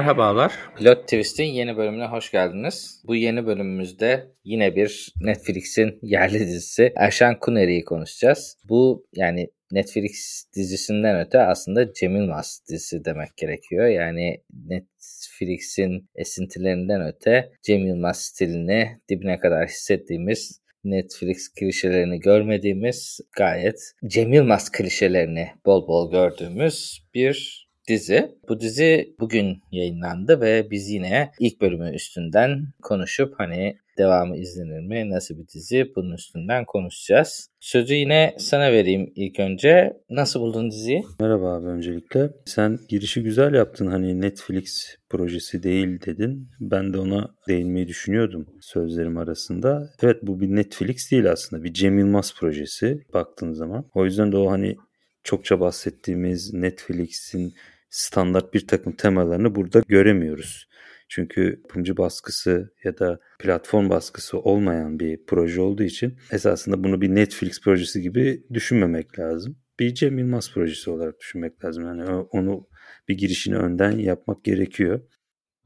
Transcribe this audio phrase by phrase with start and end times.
[0.00, 0.52] Merhabalar.
[0.76, 3.02] Plot Twist'in yeni bölümüne hoş geldiniz.
[3.06, 8.56] Bu yeni bölümümüzde yine bir Netflix'in yerli dizisi Erşan Kuneri'yi konuşacağız.
[8.68, 13.86] Bu yani Netflix dizisinden öte aslında Cem Yılmaz dizisi demek gerekiyor.
[13.86, 24.32] Yani Netflix'in esintilerinden öte Cem Yılmaz stilini dibine kadar hissettiğimiz Netflix klişelerini görmediğimiz gayet Cem
[24.32, 27.59] Yılmaz klişelerini bol bol gördüğümüz bir
[27.90, 28.30] dizi.
[28.48, 35.10] Bu dizi bugün yayınlandı ve biz yine ilk bölümü üstünden konuşup hani devamı izlenir mi,
[35.10, 37.48] nasıl bir dizi bunun üstünden konuşacağız.
[37.60, 39.96] Sözü yine sana vereyim ilk önce.
[40.10, 41.02] Nasıl buldun diziyi?
[41.20, 42.30] Merhaba abi öncelikle.
[42.46, 46.48] Sen girişi güzel yaptın hani Netflix projesi değil dedin.
[46.60, 49.90] Ben de ona değinmeyi düşünüyordum sözlerim arasında.
[50.02, 53.84] Evet bu bir Netflix değil aslında bir Cem Yılmaz projesi baktığın zaman.
[53.94, 54.76] O yüzden de o hani
[55.24, 57.54] çokça bahsettiğimiz Netflix'in
[57.90, 60.68] standart bir takım temalarını burada göremiyoruz.
[61.08, 67.14] Çünkü yapımcı baskısı ya da platform baskısı olmayan bir proje olduğu için esasında bunu bir
[67.14, 69.56] Netflix projesi gibi düşünmemek lazım.
[69.80, 71.86] Bir Cem Yılmaz projesi olarak düşünmek lazım.
[71.86, 72.68] Yani onu
[73.08, 75.00] bir girişini önden yapmak gerekiyor.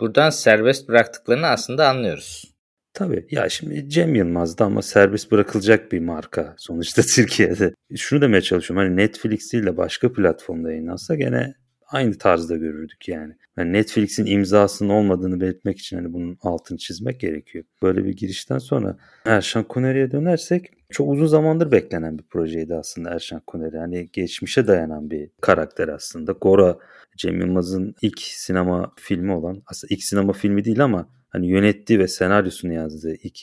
[0.00, 2.54] Buradan serbest bıraktıklarını aslında anlıyoruz.
[2.92, 7.74] Tabii ya şimdi Cem Yılmaz'da ama serbest bırakılacak bir marka sonuçta Türkiye'de.
[7.96, 11.54] Şunu demeye çalışıyorum hani Netflix değil de başka platformda yayınlansa gene
[11.94, 13.34] aynı tarzda görürdük yani.
[13.58, 17.64] yani Netflix'in imzasının olmadığını belirtmek için hani bunun altını çizmek gerekiyor.
[17.82, 23.42] Böyle bir girişten sonra Erşan Kuneri'ye dönersek çok uzun zamandır beklenen bir projeydi aslında Erşan
[23.46, 23.78] Kuneri.
[23.78, 26.32] Hani geçmişe dayanan bir karakter aslında.
[26.32, 26.78] Gora
[27.16, 32.08] Cem Yılmaz'ın ilk sinema filmi olan aslında ilk sinema filmi değil ama hani yönettiği ve
[32.08, 33.38] senaryosunu yazdığı ilk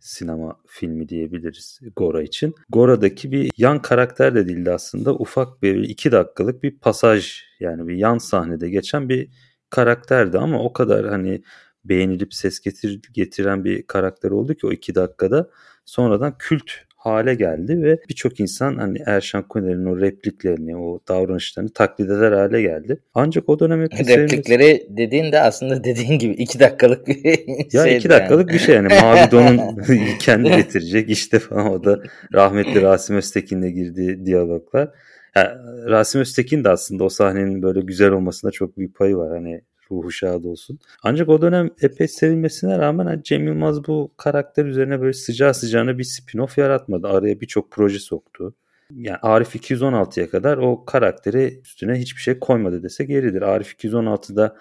[0.00, 2.54] sinema filmi diyebiliriz Gora için.
[2.68, 5.14] Gora'daki bir yan karakter de değildi aslında.
[5.14, 9.28] Ufak bir iki dakikalık bir pasaj yani bir yan sahnede geçen bir
[9.70, 11.42] karakterdi ama o kadar hani
[11.84, 15.50] beğenilip ses getir, getiren bir karakter oldu ki o iki dakikada
[15.84, 16.70] sonradan kült
[17.06, 22.62] hale geldi ve birçok insan hani Erşan Kuner'in o repliklerini, o davranışlarını taklit eder hale
[22.62, 22.98] geldi.
[23.14, 24.86] Ancak o dönem replikleri sevmesi...
[24.96, 27.16] dediğin de aslında dediğin gibi iki dakikalık bir
[27.72, 28.54] Ya iki dakikalık yani.
[28.54, 28.88] bir şey yani.
[28.88, 29.82] Mavi Don'un
[30.20, 32.02] kendi getirecek işte falan o da
[32.34, 34.90] rahmetli Rasim Öztekin'le girdiği diyaloglar.
[35.36, 35.48] Yani
[35.88, 39.30] Rasim Öztekin de aslında o sahnenin böyle güzel olmasında çok büyük payı var.
[39.30, 39.60] Hani
[39.90, 40.78] ruhu şad olsun.
[41.02, 45.98] Ancak o dönem epey sevilmesine rağmen hani Cem Yılmaz bu karakter üzerine böyle sıcağı sıcağına
[45.98, 47.08] bir spin-off yaratmadı.
[47.08, 48.54] Araya birçok proje soktu.
[48.94, 53.42] Yani Arif 216'ya kadar o karakteri üstüne hiçbir şey koymadı dese geridir.
[53.42, 54.56] Arif 216'da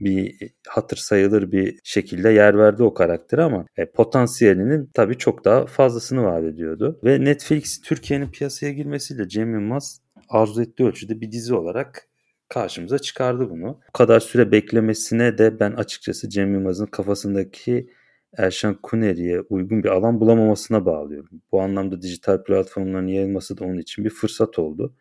[0.00, 0.36] bir
[0.68, 6.24] hatır sayılır bir şekilde yer verdi o karaktere ama e, potansiyelinin tabii çok daha fazlasını
[6.24, 7.00] vaat ediyordu.
[7.04, 12.09] Ve Netflix Türkiye'nin piyasaya girmesiyle Cem Yılmaz arzu ettiği ölçüde bir dizi olarak
[12.50, 13.80] karşımıza çıkardı bunu.
[13.88, 17.90] Bu kadar süre beklemesine de ben açıkçası Cem Yılmaz'ın kafasındaki
[18.36, 21.42] Erşan Kuneri'ye uygun bir alan bulamamasına bağlıyorum.
[21.52, 24.94] Bu anlamda dijital platformların yayılması da onun için bir fırsat oldu.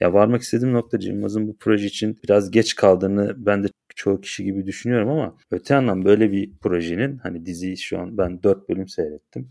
[0.00, 4.20] Ya varmak istediğim nokta Cem Yılmaz'ın bu proje için biraz geç kaldığını ben de çoğu
[4.20, 8.68] kişi gibi düşünüyorum ama öte yandan böyle bir projenin hani diziyi şu an ben 4
[8.68, 9.50] bölüm seyrettim.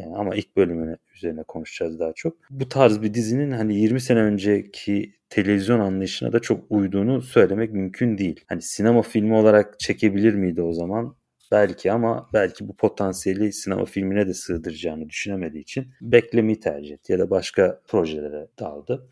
[0.00, 2.36] Yani ama ilk bölümüne üzerine konuşacağız daha çok.
[2.50, 8.18] Bu tarz bir dizinin hani 20 sene önceki televizyon anlayışına da çok uyduğunu söylemek mümkün
[8.18, 8.40] değil.
[8.48, 11.16] Hani sinema filmi olarak çekebilir miydi o zaman?
[11.52, 17.18] Belki ama belki bu potansiyeli sinema filmine de sığdıracağını düşünemediği için beklemeyi tercih etti ya
[17.18, 19.08] da başka projelere daldı.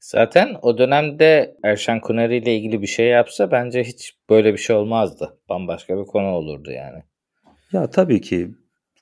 [0.00, 4.76] Zaten o dönemde Erşan Kuneri ile ilgili bir şey yapsa bence hiç böyle bir şey
[4.76, 5.38] olmazdı.
[5.48, 7.02] Bambaşka bir konu olurdu yani.
[7.72, 8.50] Ya tabii ki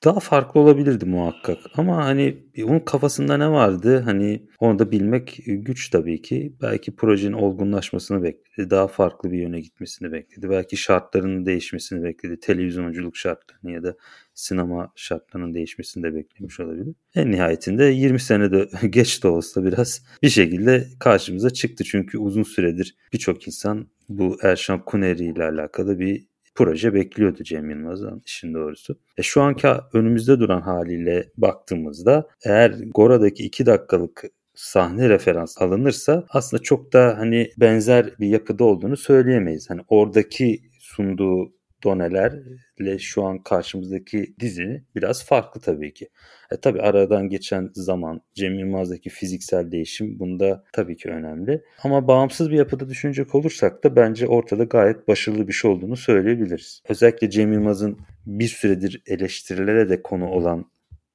[0.05, 1.57] daha farklı olabilirdi muhakkak.
[1.73, 4.01] Ama hani onun kafasında ne vardı?
[4.05, 6.53] Hani onu da bilmek güç tabii ki.
[6.61, 8.69] Belki projenin olgunlaşmasını bekledi.
[8.69, 10.49] Daha farklı bir yöne gitmesini bekledi.
[10.49, 12.39] Belki şartlarının değişmesini bekledi.
[12.39, 13.95] Televizyonculuk şartlarını ya da
[14.33, 16.95] sinema şartlarının değişmesini de beklemiş olabilir.
[17.15, 21.83] En nihayetinde 20 senede geç de olsa biraz bir şekilde karşımıza çıktı.
[21.83, 28.21] Çünkü uzun süredir birçok insan bu Erşan Kuneri ile alakalı bir proje bekliyordu Cem Yılmaz'ın
[28.25, 28.95] işin doğrusu.
[29.17, 34.23] E şu anki önümüzde duran haliyle baktığımızda eğer Gora'daki 2 dakikalık
[34.55, 39.69] sahne referans alınırsa aslında çok da hani benzer bir yapıda olduğunu söyleyemeyiz.
[39.69, 41.54] Hani oradaki sunduğu
[41.85, 46.09] donelerle şu an karşımızdaki dizi biraz farklı tabii ki.
[46.51, 51.61] E tabii aradan geçen zaman Cem Yılmaz'daki fiziksel değişim bunda tabii ki önemli.
[51.83, 56.81] Ama bağımsız bir yapıda düşünecek olursak da bence ortada gayet başarılı bir şey olduğunu söyleyebiliriz.
[56.89, 60.65] Özellikle Cem Yılmaz'ın bir süredir eleştirilere de konu olan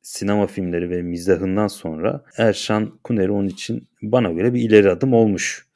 [0.02, 5.66] sinema filmleri ve mizahından sonra Erşan Kuneri onun için bana göre bir ileri adım olmuş.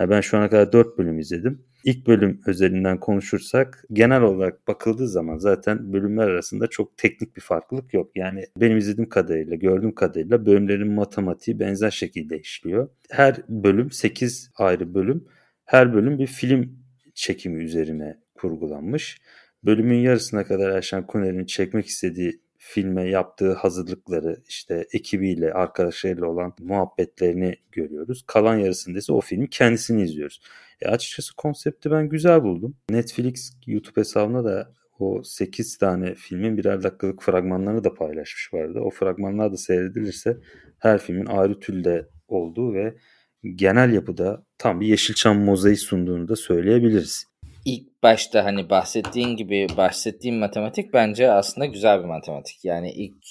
[0.00, 1.64] Yani ben şu ana kadar 4 bölüm izledim.
[1.84, 7.94] İlk bölüm özelinden konuşursak genel olarak bakıldığı zaman zaten bölümler arasında çok teknik bir farklılık
[7.94, 8.10] yok.
[8.16, 12.88] Yani benim izlediğim kadarıyla, gördüğüm kadarıyla bölümlerin matematiği benzer şekilde işliyor.
[13.10, 15.24] Her bölüm 8 ayrı bölüm.
[15.64, 16.78] Her bölüm bir film
[17.14, 19.20] çekimi üzerine kurgulanmış.
[19.64, 27.56] Bölümün yarısına kadar Erşen Kuner'in çekmek istediği filme yaptığı hazırlıkları işte ekibiyle arkadaşlarıyla olan muhabbetlerini
[27.72, 28.24] görüyoruz.
[28.26, 30.40] Kalan yarısında ise o filmi kendisini izliyoruz.
[30.82, 32.76] E açıkçası konsepti ben güzel buldum.
[32.90, 38.80] Netflix YouTube hesabına da o 8 tane filmin birer dakikalık fragmanlarını da paylaşmış vardı.
[38.80, 40.36] O fragmanlar da seyredilirse
[40.78, 42.94] her filmin ayrı türde olduğu ve
[43.54, 47.24] genel yapıda tam bir Yeşilçam mozaiği sunduğunu da söyleyebiliriz
[47.64, 52.64] ilk başta hani bahsettiğin gibi bahsettiğim matematik bence aslında güzel bir matematik.
[52.64, 53.24] Yani ilk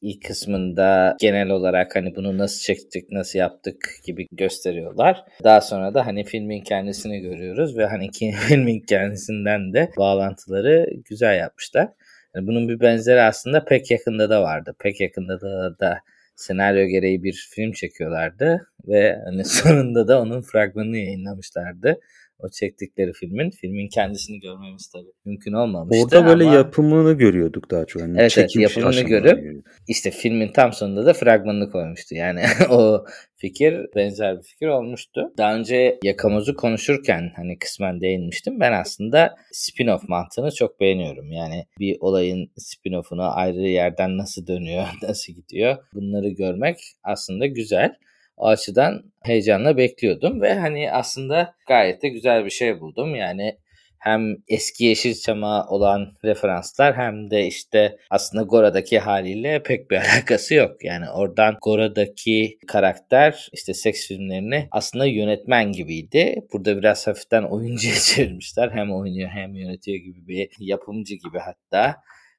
[0.00, 5.24] ilk kısmında genel olarak hani bunu nasıl çektik, nasıl yaptık gibi gösteriyorlar.
[5.44, 8.10] Daha sonra da hani filmin kendisini görüyoruz ve hani
[8.48, 11.88] filmin kendisinden de bağlantıları güzel yapmışlar.
[12.34, 14.74] Yani bunun bir benzeri aslında pek yakında da vardı.
[14.78, 15.98] Pek yakında da, da
[16.36, 22.00] senaryo gereği bir film çekiyorlardı ve hani sonunda da onun fragmanını yayınlamışlardı
[22.38, 23.50] o çektikleri filmin.
[23.50, 26.54] Filmin kendisini görmemiz tabii mümkün olmamıştı Orada böyle ama...
[26.54, 28.02] yapımını görüyorduk daha çok.
[28.02, 32.14] Yani evet, evet yapımını görüp işte filmin tam sonunda da fragmanını koymuştu.
[32.14, 33.04] Yani o
[33.36, 35.32] fikir benzer bir fikir olmuştu.
[35.38, 38.60] Daha önce Yakamoz'u konuşurken hani kısmen değinmiştim.
[38.60, 41.32] Ben aslında spin-off mantığını çok beğeniyorum.
[41.32, 47.94] Yani bir olayın spin-off'una ayrı yerden nasıl dönüyor, nasıl gidiyor bunları görmek aslında güzel.
[48.38, 53.14] O açıdan heyecanla bekliyordum ve hani aslında gayet de güzel bir şey buldum.
[53.14, 53.58] Yani
[53.98, 60.84] hem eski Yeşilçam'a olan referanslar hem de işte aslında Gora'daki haliyle pek bir alakası yok.
[60.84, 66.34] Yani oradan Gora'daki karakter işte seks filmlerini aslında yönetmen gibiydi.
[66.52, 68.70] Burada biraz hafiften oyuncuya çevirmişler.
[68.70, 71.96] Hem oynuyor hem yönetiyor gibi bir yapımcı gibi hatta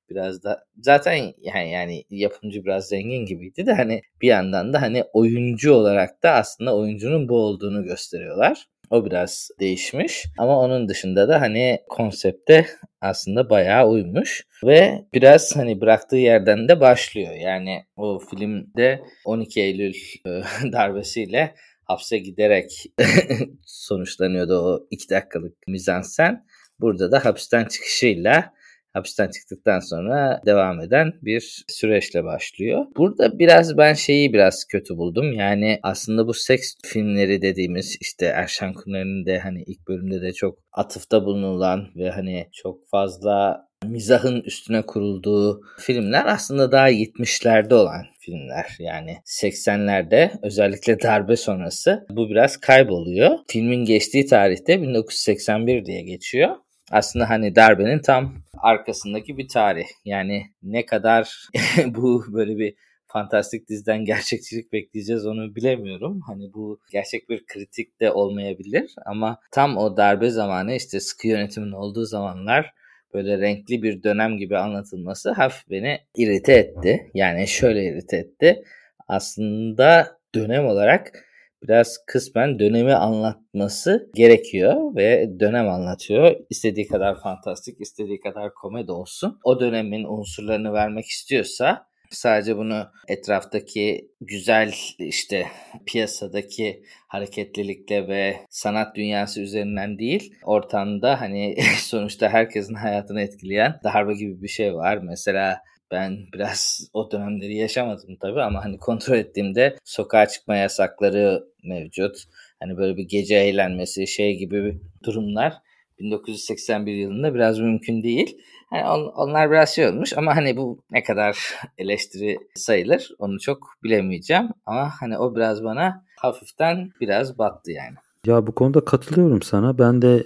[0.10, 5.04] biraz da zaten yani yani yapımcı biraz zengin gibiydi de hani bir yandan da hani
[5.14, 8.66] oyuncu olarak da aslında oyuncunun bu olduğunu gösteriyorlar.
[8.90, 12.66] O biraz değişmiş ama onun dışında da hani konsepte
[13.02, 17.34] aslında bayağı uymuş ve biraz hani bıraktığı yerden de başlıyor.
[17.34, 19.94] Yani o filmde 12 Eylül
[20.26, 20.30] e,
[20.72, 21.56] darbesiyle
[21.86, 22.86] hapse giderek
[23.66, 26.46] sonuçlanıyordu o iki dakikalık mizansen.
[26.80, 28.54] Burada da hapisten çıkışıyla
[28.94, 32.86] hapisten çıktıktan sonra devam eden bir süreçle başlıyor.
[32.98, 35.34] Burada biraz ben şeyi biraz kötü buldum.
[35.34, 40.60] Yani aslında bu seks filmleri dediğimiz işte Erşan Kuner'in de hani ilk bölümde de çok
[40.72, 48.76] atıfta bulunulan ve hani çok fazla mizahın üstüne kurulduğu filmler aslında daha 70'lerde olan filmler.
[48.80, 53.38] Yani 80'lerde özellikle darbe sonrası bu biraz kayboluyor.
[53.48, 56.56] Filmin geçtiği tarihte 1981 diye geçiyor
[56.92, 59.86] aslında hani darbenin tam arkasındaki bir tarih.
[60.06, 61.48] Yani ne kadar
[61.86, 62.76] bu böyle bir
[63.08, 66.22] fantastik diziden gerçekçilik bekleyeceğiz onu bilemiyorum.
[66.28, 71.72] Hani bu gerçek bir kritik de olmayabilir ama tam o darbe zamanı işte sıkı yönetimin
[71.72, 72.74] olduğu zamanlar
[73.14, 77.12] böyle renkli bir dönem gibi anlatılması hafif beni irite etti.
[77.14, 78.64] Yani şöyle irite etti.
[79.08, 81.29] Aslında dönem olarak
[81.64, 86.36] biraz kısmen dönemi anlatması gerekiyor ve dönem anlatıyor.
[86.50, 89.40] İstediği kadar fantastik, istediği kadar komedi olsun.
[89.44, 95.48] O dönemin unsurlarını vermek istiyorsa sadece bunu etraftaki güzel işte
[95.86, 104.42] piyasadaki hareketlilikle ve sanat dünyası üzerinden değil ortamda hani sonuçta herkesin hayatını etkileyen darbe gibi
[104.42, 104.98] bir şey var.
[104.98, 105.62] Mesela
[105.92, 112.24] ben biraz o dönemleri yaşamadım tabii ama hani kontrol ettiğimde sokağa çıkma yasakları mevcut.
[112.60, 115.54] Hani böyle bir gece eğlenmesi şey gibi durumlar
[116.00, 118.38] 1981 yılında biraz mümkün değil.
[118.74, 121.38] Yani on, onlar biraz şey olmuş ama hani bu ne kadar
[121.78, 124.50] eleştiri sayılır onu çok bilemeyeceğim.
[124.66, 127.96] Ama hani o biraz bana hafiften biraz battı yani.
[128.26, 129.78] Ya bu konuda katılıyorum sana.
[129.78, 130.24] Ben de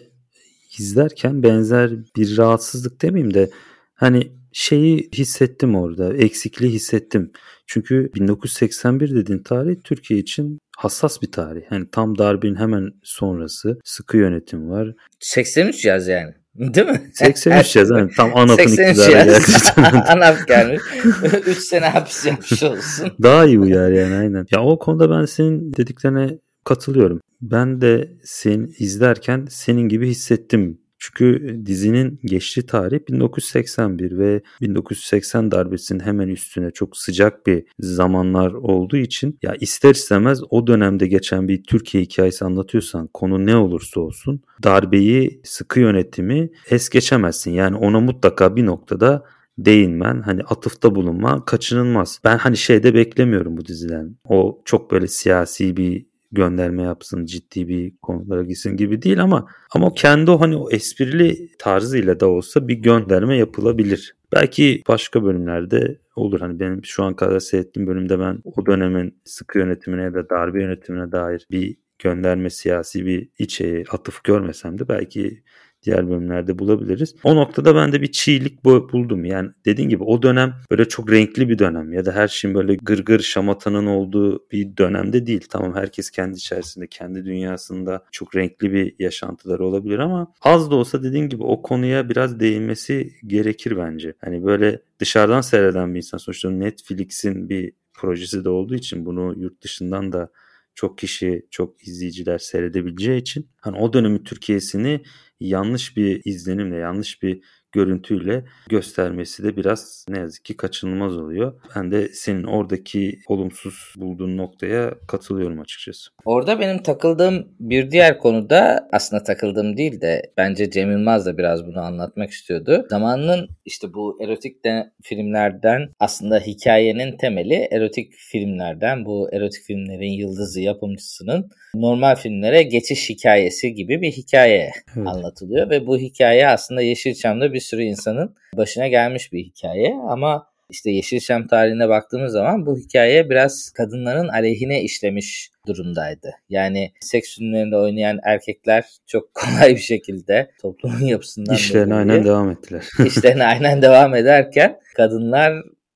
[0.77, 3.49] izlerken benzer bir rahatsızlık demeyeyim de
[3.95, 6.17] hani şeyi hissettim orada.
[6.17, 7.31] Eksikliği hissettim.
[7.67, 11.61] Çünkü 1981 dediğin tarih Türkiye için hassas bir tarih.
[11.71, 14.93] Yani tam darbenin hemen sonrası sıkı yönetim var.
[15.19, 16.33] 83 yaz yani.
[16.55, 17.01] Değil mi?
[17.13, 19.37] 83 yaz yani tam ANAP'ın iktidara geldi.
[20.07, 20.81] ANAP gelmiş.
[21.47, 23.11] 3 sene hapis yapmış olsun.
[23.23, 24.45] Daha iyi uyar yani aynen.
[24.51, 27.21] Ya o konuda ben senin dediklerine katılıyorum.
[27.41, 35.99] Ben de seni izlerken senin gibi hissettim Çünkü dizinin geçtiği tarih 1981 ve 1980 darbesinin
[35.99, 41.63] hemen üstüne çok sıcak bir zamanlar olduğu için ya ister istemez o dönemde geçen bir
[41.63, 47.51] Türkiye hikayesi anlatıyorsan konu ne olursa olsun darbeyi sıkı yönetimi es geçemezsin.
[47.51, 49.23] Yani ona mutlaka bir noktada
[49.57, 52.19] değinmen hani atıfta bulunma kaçınılmaz.
[52.23, 54.15] Ben hani şeyde beklemiyorum bu diziden.
[54.25, 59.93] O çok böyle siyasi bir gönderme yapsın, ciddi bir konulara gitsin gibi değil ama ama
[59.93, 64.15] kendi o hani o esprili tarzıyla da olsa bir gönderme yapılabilir.
[64.33, 66.39] Belki başka bölümlerde olur.
[66.39, 70.61] Hani benim şu an kadar seyrettiğim bölümde ben o dönemin sıkı yönetimine ya da darbe
[70.61, 75.43] yönetimine dair bir gönderme siyasi bir içe atıf görmesem de belki
[75.83, 77.15] diğer bölümlerde bulabiliriz.
[77.23, 79.25] O noktada ben de bir çiğlik buldum.
[79.25, 82.75] Yani dediğin gibi o dönem böyle çok renkli bir dönem ya da her şeyin böyle
[82.75, 85.47] gırgır şamatanın olduğu bir dönemde değil.
[85.49, 91.03] Tamam herkes kendi içerisinde, kendi dünyasında çok renkli bir yaşantıları olabilir ama az da olsa
[91.03, 94.13] dediğin gibi o konuya biraz değinmesi gerekir bence.
[94.21, 99.61] Hani böyle dışarıdan seyreden bir insan sonuçta Netflix'in bir projesi de olduğu için bunu yurt
[99.63, 100.29] dışından da
[100.75, 105.03] çok kişi, çok izleyiciler seyredebileceği için hani o dönemin Türkiye'sini
[105.39, 111.53] yanlış bir izlenimle, yanlış bir görüntüyle göstermesi de biraz ne yazık ki kaçınılmaz oluyor.
[111.75, 116.11] Ben de senin oradaki olumsuz bulduğun noktaya katılıyorum açıkçası.
[116.25, 121.65] Orada benim takıldığım bir diğer konuda aslında takıldığım değil de bence Cem Yılmaz da biraz
[121.67, 122.85] bunu anlatmak istiyordu.
[122.89, 130.61] Zamanının işte bu erotik de filmlerden aslında hikayenin temeli erotik filmlerden bu erotik filmlerin yıldızı
[130.61, 135.07] yapımcısının normal filmlere geçiş hikayesi gibi bir hikaye evet.
[135.07, 140.91] anlatılıyor ve bu hikaye aslında Yeşilçam'da bir sürü insanın başına gelmiş bir hikaye ama işte
[140.91, 146.31] Yeşilçam tarihine baktığımız zaman bu hikaye biraz kadınların aleyhine işlemiş durumdaydı.
[146.49, 152.85] Yani seks filmlerinde oynayan erkekler çok kolay bir şekilde toplumun yapısından İşlerine aynen devam ettiler.
[153.05, 155.53] işlerine aynen devam ederken kadınlar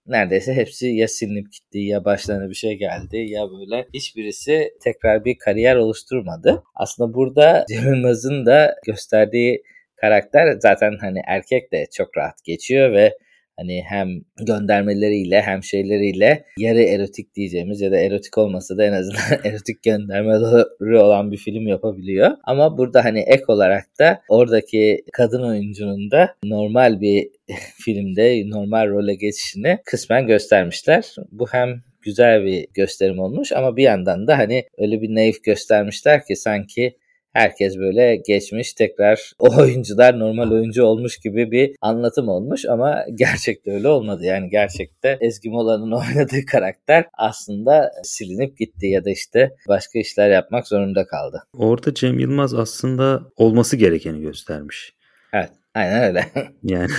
[0.08, 5.38] neredeyse hepsi ya silinip gitti ya başlarına bir şey geldi ya böyle hiçbirisi tekrar bir
[5.38, 6.64] kariyer oluşturmadı.
[6.76, 9.64] Aslında burada Cem Yılmaz'ın da gösterdiği
[10.02, 13.14] karakter zaten hani erkek de çok rahat geçiyor ve
[13.58, 14.08] hani hem
[14.48, 20.98] göndermeleriyle hem şeyleriyle yarı erotik diyeceğimiz ya da erotik olmasa da en azından erotik göndermeleri
[20.98, 22.32] olan bir film yapabiliyor.
[22.44, 27.30] Ama burada hani ek olarak da oradaki kadın oyuncunun da normal bir
[27.86, 31.16] filmde normal role geçişini kısmen göstermişler.
[31.32, 36.26] Bu hem güzel bir gösterim olmuş ama bir yandan da hani öyle bir naif göstermişler
[36.26, 36.98] ki sanki
[37.38, 43.72] herkes böyle geçmiş tekrar o oyuncular normal oyuncu olmuş gibi bir anlatım olmuş ama gerçekte
[43.72, 44.24] öyle olmadı.
[44.24, 50.68] Yani gerçekte Ezgi Mola'nın oynadığı karakter aslında silinip gitti ya da işte başka işler yapmak
[50.68, 51.44] zorunda kaldı.
[51.54, 54.94] Orada Cem Yılmaz aslında olması gerekeni göstermiş.
[55.34, 55.50] Evet.
[55.76, 56.26] Aynen öyle.
[56.64, 56.90] yani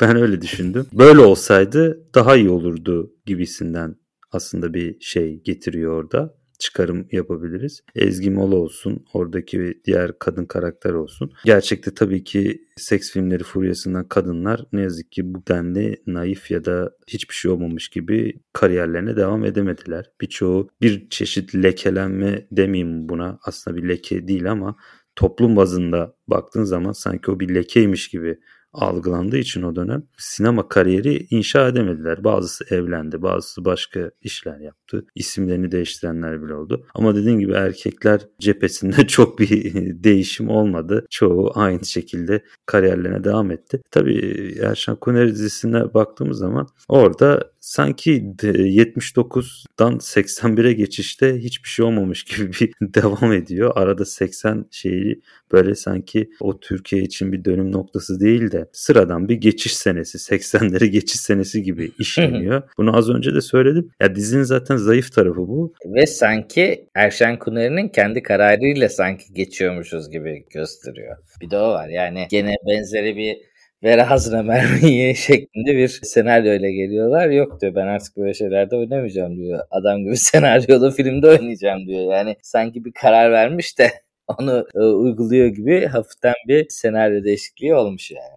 [0.00, 0.86] ben öyle düşündüm.
[0.92, 3.96] Böyle olsaydı daha iyi olurdu gibisinden
[4.32, 7.80] aslında bir şey getiriyor orada çıkarım yapabiliriz.
[7.94, 11.32] Ezgi Mola olsun, oradaki diğer kadın karakter olsun.
[11.44, 16.96] Gerçekte tabii ki seks filmleri furyasından kadınlar ne yazık ki bu denli naif ya da
[17.06, 20.10] hiçbir şey olmamış gibi kariyerlerine devam edemediler.
[20.20, 24.76] Birçoğu bir çeşit lekelenme demeyeyim buna aslında bir leke değil ama
[25.16, 28.38] toplum bazında baktığın zaman sanki o bir lekeymiş gibi
[28.72, 32.24] algılandığı için o dönem sinema kariyeri inşa edemediler.
[32.24, 35.06] Bazısı evlendi, bazısı başka işler yaptı.
[35.14, 36.86] İsimlerini değiştirenler bile oldu.
[36.94, 41.06] Ama dediğim gibi erkekler cephesinde çok bir değişim olmadı.
[41.10, 43.80] Çoğu aynı şekilde kariyerlerine devam etti.
[43.90, 52.52] Tabii Erşan Kuneri dizisine baktığımız zaman orada sanki 79'dan 81'e geçişte hiçbir şey olmamış gibi
[52.52, 53.72] bir devam ediyor.
[53.74, 55.22] Arada 80 şeyi
[55.52, 60.86] böyle sanki o Türkiye için bir dönüm noktası değil de sıradan bir geçiş senesi 80'lere
[60.86, 62.62] geçiş senesi gibi işleniyor.
[62.78, 63.90] Bunu az önce de söyledim.
[64.00, 65.72] Ya dizinin zaten zayıf tarafı bu.
[65.86, 71.16] Ve sanki Erşen Kuneri'nin kendi kararıyla sanki geçiyormuşuz gibi gösteriyor.
[71.40, 73.36] Bir de o var yani gene benzeri bir
[73.82, 77.28] ver hazına mermiyi şeklinde bir senaryo ile geliyorlar.
[77.28, 79.60] Yok diyor ben artık böyle şeylerde oynamayacağım diyor.
[79.70, 82.12] Adam gibi senaryolu filmde oynayacağım diyor.
[82.12, 83.90] Yani sanki bir karar vermiş de
[84.28, 88.36] onu e, uyguluyor gibi hafiften bir senaryo değişikliği olmuş yani.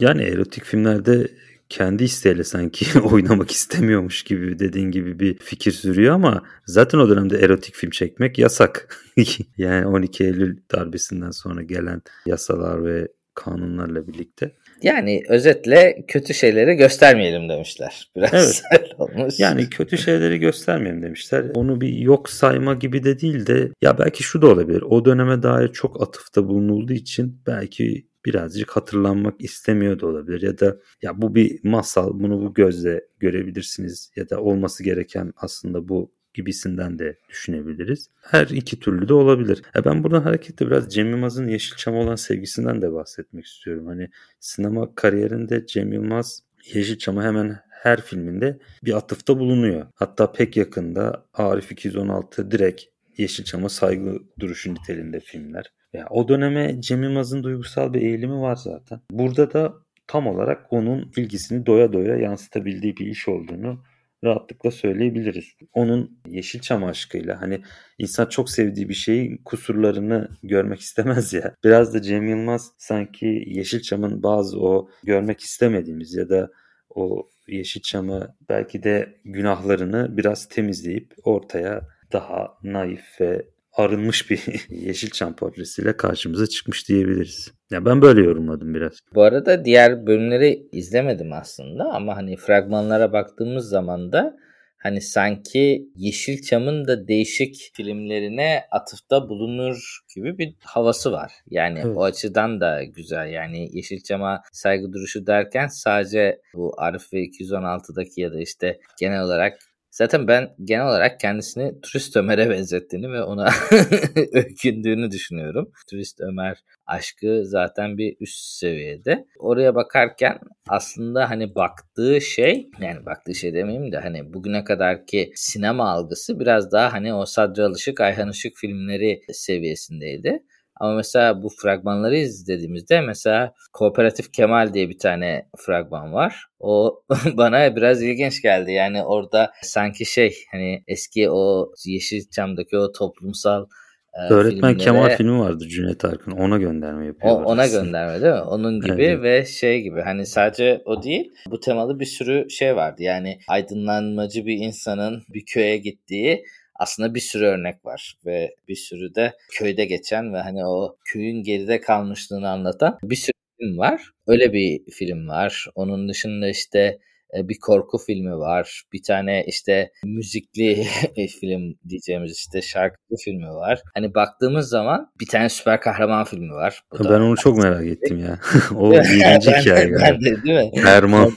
[0.00, 1.28] Yani erotik filmlerde
[1.68, 7.38] kendi isteğiyle sanki oynamak istemiyormuş gibi dediğin gibi bir fikir sürüyor ama zaten o dönemde
[7.38, 8.96] erotik film çekmek yasak.
[9.56, 14.52] yani 12 Eylül darbesinden sonra gelen yasalar ve kanunlarla birlikte.
[14.82, 18.10] Yani özetle kötü şeyleri göstermeyelim demişler.
[18.16, 18.88] Biraz evet.
[18.98, 19.40] olmuş.
[19.40, 21.44] Yani kötü şeyleri göstermeyelim demişler.
[21.54, 24.82] Onu bir yok sayma gibi de değil de ya belki şu da olabilir.
[24.82, 30.76] O döneme dair çok atıfta bulunulduğu için belki birazcık hatırlanmak istemiyor da olabilir ya da
[31.02, 36.98] ya bu bir masal bunu bu gözle görebilirsiniz ya da olması gereken aslında bu gibisinden
[36.98, 38.08] de düşünebiliriz.
[38.22, 39.62] Her iki türlü de olabilir.
[39.74, 43.86] Ya ben buradan hareketle biraz Cem Yılmaz'ın Yeşilçam'a olan sevgisinden de bahsetmek istiyorum.
[43.86, 44.10] Hani
[44.40, 46.42] sinema kariyerinde Cem Yılmaz
[46.74, 49.86] Yeşilçam'a hemen her filminde bir atıfta bulunuyor.
[49.94, 52.82] Hatta pek yakında Arif 216 direkt
[53.18, 55.72] Yeşilçam'a saygı duruşu niteliğinde filmler.
[55.92, 59.00] Yani o döneme Cem Yılmaz'ın duygusal bir eğilimi var zaten.
[59.10, 59.74] Burada da
[60.06, 63.82] tam olarak onun ilgisini doya doya yansıtabildiği bir iş olduğunu
[64.24, 65.44] rahatlıkla söyleyebiliriz.
[65.72, 67.60] Onun Yeşilçam aşkıyla hani
[67.98, 71.54] insan çok sevdiği bir şeyin kusurlarını görmek istemez ya.
[71.64, 76.50] Biraz da Cem Yılmaz sanki Yeşilçam'ın bazı o görmek istemediğimiz ya da
[76.94, 85.96] o Yeşilçam'ı belki de günahlarını biraz temizleyip ortaya daha naif ve arınmış bir Yeşilçam portresiyle
[85.96, 87.52] karşımıza çıkmış diyebiliriz.
[87.70, 88.92] Ya ben böyle yorumladım biraz.
[89.14, 94.36] Bu arada diğer bölümleri izlemedim aslında ama hani fragmanlara baktığımız zaman da
[94.82, 101.32] hani sanki Yeşilçam'ın da değişik filmlerine atıfta bulunur gibi bir havası var.
[101.50, 101.96] Yani evet.
[101.96, 103.28] o açıdan da güzel.
[103.28, 109.58] Yani Yeşilçam'a saygı duruşu derken sadece bu Arif ve 216'daki ya da işte genel olarak
[109.92, 113.50] Zaten ben genel olarak kendisini Turist Ömer'e benzettiğini ve ona
[114.32, 115.72] öykündüğünü düşünüyorum.
[115.90, 119.26] Turist Ömer aşkı zaten bir üst seviyede.
[119.38, 125.90] Oraya bakarken aslında hani baktığı şey yani baktığı şey demeyeyim de hani bugüne kadarki sinema
[125.90, 130.42] algısı biraz daha hani o Sadri Alışık, Ayhan Işık filmleri seviyesindeydi.
[130.82, 136.46] Ama mesela bu fragmanları izlediğimizde mesela Kooperatif Kemal diye bir tane fragman var.
[136.60, 137.02] O
[137.36, 138.72] bana biraz ilginç geldi.
[138.72, 143.66] Yani orada sanki şey hani eski o Yeşilçam'daki o toplumsal
[144.14, 146.30] e, Öğretmen filmlere, Kemal filmi vardı Cüneyt Arkın.
[146.30, 147.42] Ona gönderme yapıyor.
[147.44, 148.40] ona gönderme değil mi?
[148.40, 149.22] Onun gibi evet.
[149.22, 153.02] ve şey gibi hani sadece o değil bu temalı bir sürü şey vardı.
[153.02, 159.14] Yani aydınlanmacı bir insanın bir köye gittiği aslında bir sürü örnek var ve bir sürü
[159.14, 164.02] de köyde geçen ve hani o köyün geride kalmışlığını anlatan bir sürü film var.
[164.26, 165.66] Öyle bir film var.
[165.74, 166.98] Onun dışında işte
[167.34, 168.82] bir korku filmi var.
[168.92, 170.86] Bir tane işte müzikli
[171.40, 173.82] film diyeceğimiz işte şarkılı filmi var.
[173.94, 176.82] Hani baktığımız zaman bir tane süper kahraman filmi var.
[176.98, 178.38] Bu ben onu çok merak ettim ya.
[178.76, 179.98] o birinci hikaye galiba.
[180.00, 180.70] Ben de, değil mi?
[180.86, 181.32] Erman.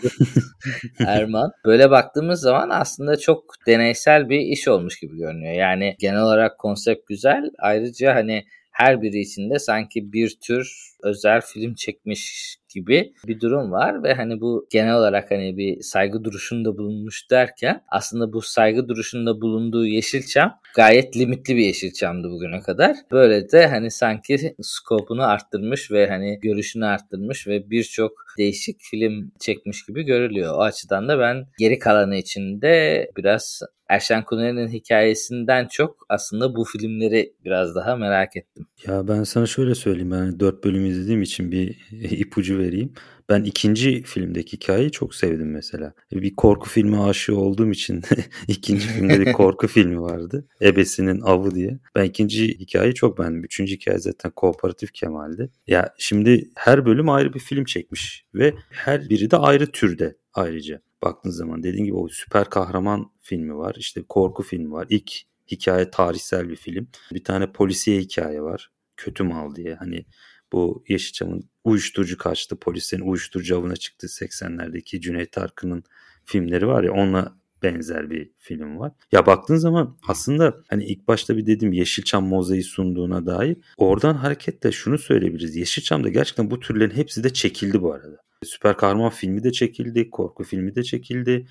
[1.08, 1.52] Erman.
[1.66, 5.54] Böyle baktığımız zaman aslında çok deneysel bir iş olmuş gibi görünüyor.
[5.54, 7.44] Yani genel olarak konsept güzel.
[7.60, 8.44] Ayrıca hani
[8.76, 14.42] her biri içinde sanki bir tür özel film çekmiş gibi bir durum var ve hani
[14.42, 20.60] bu genel olarak hani bir saygı duruşunda bulunmuş derken aslında bu saygı duruşunda bulunduğu Yeşilçam
[20.76, 22.96] gayet limitli bir Yeşilçam'dı bugüne kadar.
[23.12, 29.86] Böyle de hani sanki skopunu arttırmış ve hani görüşünü arttırmış ve birçok değişik film çekmiş
[29.86, 30.54] gibi görülüyor.
[30.54, 37.34] O açıdan da ben geri kalanı içinde biraz Erşen Kuneri'nin hikayesinden çok aslında bu filmleri
[37.46, 38.68] biraz daha merak ettim.
[38.88, 40.12] Ya ben sana şöyle söyleyeyim.
[40.12, 42.94] Ben dört bölüm izlediğim için bir ipucu vereyim.
[43.30, 45.94] Ben ikinci filmdeki hikayeyi çok sevdim mesela.
[46.12, 48.02] Bir korku filmi aşığı olduğum için
[48.48, 50.48] ikinci filmde bir korku filmi vardı.
[50.62, 51.80] Ebesinin Avı diye.
[51.96, 53.44] Ben ikinci hikayeyi çok beğendim.
[53.44, 55.50] Üçüncü hikaye zaten Kooperatif Kemal'di.
[55.68, 60.82] Ya şimdi her bölüm ayrı bir film çekmiş ve her biri de ayrı türde ayrıca.
[61.04, 63.76] Baktığınız zaman dediğim gibi o süper kahraman filmi var.
[63.78, 64.88] İşte korku filmi var.
[64.90, 65.12] İlk
[65.52, 66.88] hikaye tarihsel bir film.
[67.14, 68.72] Bir tane polisiye hikaye var.
[68.98, 69.76] Kötü mal diye.
[69.76, 70.06] Hani
[70.52, 72.60] bu Yeşilçam'ın uyuşturucu kaçtı.
[72.60, 75.84] Polislerin uyuşturucu avına çıktı 80'lerdeki Cüneyt Arkın'ın
[76.26, 78.92] filmleri var ya onunla benzer bir film var.
[79.12, 84.72] Ya baktığın zaman aslında hani ilk başta bir dedim Yeşilçam mozaiği sunduğuna dair oradan hareketle
[84.72, 85.56] şunu söyleyebiliriz.
[85.56, 88.25] Yeşilçam'da gerçekten bu türlerin hepsi de çekildi bu arada.
[88.44, 91.48] Süper kahraman filmi de çekildi, korku filmi de çekildi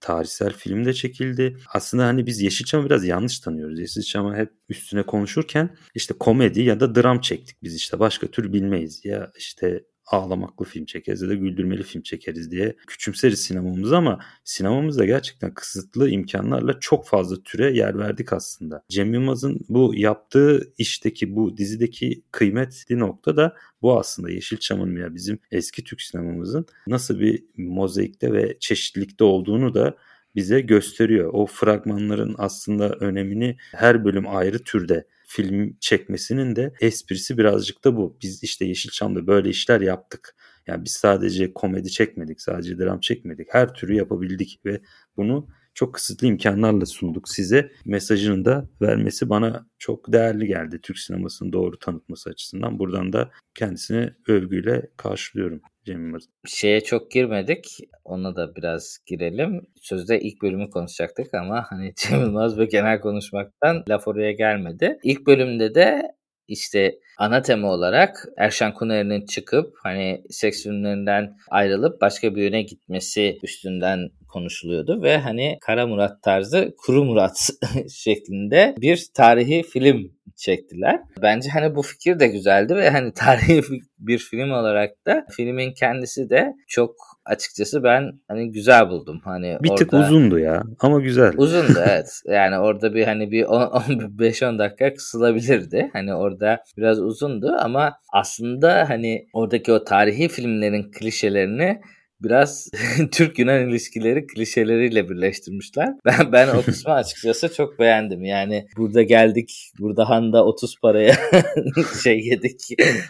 [0.00, 1.56] tarihsel film de çekildi.
[1.74, 3.80] Aslında hani biz Yeşilçam'ı biraz yanlış tanıyoruz.
[3.80, 9.04] Yeşilçam'ı hep üstüne konuşurken işte komedi ya da dram çektik biz işte başka tür bilmeyiz.
[9.04, 15.04] Ya işte ağlamaklı film çekeriz ya da güldürmeli film çekeriz diye küçümseriz sinemamızı ama sinemamızda
[15.04, 18.84] gerçekten kısıtlı imkanlarla çok fazla türe yer verdik aslında.
[18.88, 25.38] Cem Yılmaz'ın bu yaptığı işteki bu dizideki kıymetli nokta da bu aslında Yeşilçam'ın ya bizim
[25.50, 29.96] eski Türk sinemamızın nasıl bir mozaikte ve çeşitlilikte olduğunu da
[30.34, 31.30] bize gösteriyor.
[31.32, 38.18] O fragmanların aslında önemini her bölüm ayrı türde film çekmesinin de esprisi birazcık da bu.
[38.22, 40.36] Biz işte Yeşilçam'da böyle işler yaptık.
[40.66, 43.48] Yani biz sadece komedi çekmedik, sadece dram çekmedik.
[43.50, 44.80] Her türü yapabildik ve
[45.16, 47.72] bunu çok kısıtlı imkanlarla sunduk size.
[47.84, 52.78] Mesajını da vermesi bana çok değerli geldi Türk sinemasını doğru tanıtması açısından.
[52.78, 55.60] Buradan da kendisine övgüyle karşılıyorum.
[55.86, 56.22] Cem Yılmaz.
[56.46, 57.64] Şeye çok girmedik.
[58.04, 59.60] Ona da biraz girelim.
[59.82, 64.98] Sözde ilk bölümü konuşacaktık ama hani Cem Yılmaz ve genel konuşmaktan laf oraya gelmedi.
[65.02, 66.02] İlk bölümde de
[66.48, 73.38] işte ana tema olarak Erşan Kuneri'nin çıkıp hani seks filmlerinden ayrılıp başka bir yöne gitmesi
[73.42, 77.50] üstünden konuşuluyordu ve hani Kara Murat tarzı Kuru Murat
[77.94, 81.00] şeklinde bir tarihi film çektiler.
[81.22, 83.62] Bence hani bu fikir de güzeldi ve hani tarihi
[83.98, 86.94] bir film olarak da filmin kendisi de çok
[87.24, 89.20] açıkçası ben hani güzel buldum.
[89.24, 89.84] Hani bir orada...
[89.84, 91.32] tık uzundu ya ama güzel.
[91.36, 92.22] Uzundu evet.
[92.26, 95.90] Yani orada bir hani bir 5-10 dakika kısılabilirdi.
[95.92, 101.80] Hani orada biraz uzundu ama aslında hani oradaki o tarihi filmlerin klişelerini
[102.20, 102.68] biraz
[103.12, 105.88] Türk-Yunan ilişkileri klişeleriyle birleştirmişler.
[106.04, 108.24] Ben ben o kısmı açıkçası çok beğendim.
[108.24, 111.14] Yani burada geldik, burada Handa 30 paraya
[112.02, 112.60] şey yedik,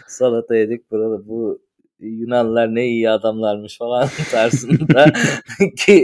[0.07, 0.91] salata yedik.
[0.91, 1.61] Burada bu
[1.99, 5.05] Yunanlılar ne iyi adamlarmış falan tarzında
[5.77, 6.03] ki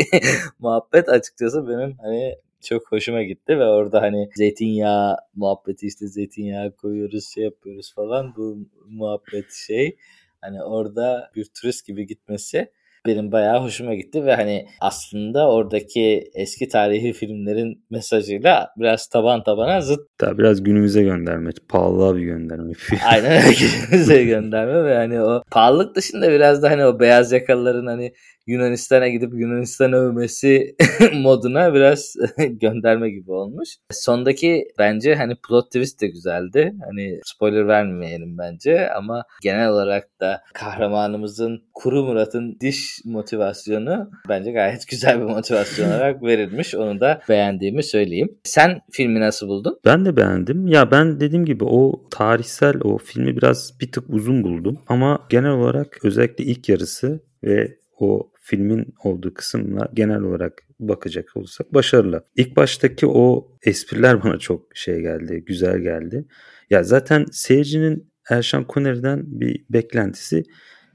[0.60, 7.28] muhabbet açıkçası benim hani çok hoşuma gitti ve orada hani zeytinyağı muhabbeti işte zeytinyağı koyuyoruz
[7.34, 9.98] şey yapıyoruz falan bu muhabbet şey
[10.42, 12.72] hani orada bir turist gibi gitmesi
[13.06, 19.82] benim bayağı hoşuma gitti ve hani aslında oradaki eski tarihi filmlerin mesajıyla biraz taban tabana
[19.82, 20.00] zıt.
[20.22, 22.74] Daha biraz günümüze gönderme, pahalığa bir gönderme.
[23.06, 23.56] Aynen öyle
[23.90, 28.14] günümüze gönderme ve hani o pahalılık dışında biraz da hani o beyaz yakalıların hani
[28.48, 30.76] Yunanistan'a gidip Yunanistan övmesi
[31.14, 33.70] moduna biraz gönderme gibi olmuş.
[33.92, 36.74] Sondaki bence hani plot twist de güzeldi.
[36.86, 44.88] Hani spoiler vermeyelim bence ama genel olarak da kahramanımızın Kuru Murat'ın diş motivasyonu bence gayet
[44.90, 46.76] güzel bir motivasyon olarak verilmiş.
[46.76, 48.38] Onu da beğendiğimi söyleyeyim.
[48.44, 49.80] Sen filmi nasıl buldun?
[49.86, 50.68] Ben de beğendim.
[50.68, 54.80] Ya ben dediğim gibi o tarihsel o filmi biraz bir tık uzun buldum.
[54.88, 61.74] Ama genel olarak özellikle ilk yarısı ve o filmin olduğu kısımla genel olarak bakacak olursak
[61.74, 62.26] başarılı.
[62.36, 66.26] İlk baştaki o espriler bana çok şey geldi, güzel geldi.
[66.70, 70.44] Ya zaten seyircinin Erşan Kuneri'den bir beklentisi